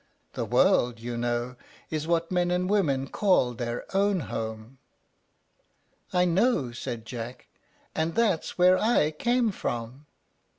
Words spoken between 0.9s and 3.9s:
you know, is what men and women call their